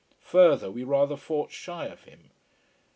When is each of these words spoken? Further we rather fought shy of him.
Further 0.23 0.71
we 0.71 0.83
rather 0.83 1.15
fought 1.15 1.51
shy 1.51 1.85
of 1.85 2.05
him. 2.05 2.31